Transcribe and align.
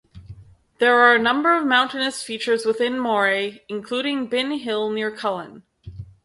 There 0.79 0.97
are 0.99 1.13
a 1.13 1.19
number 1.21 1.55
of 1.55 1.63
mountainous 1.63 2.23
features 2.23 2.65
within 2.65 2.99
Moray, 2.99 3.59
including 3.69 4.25
Bin 4.25 4.49
Hill 4.53 4.89
near 4.89 5.11
Cullen. 5.15 5.61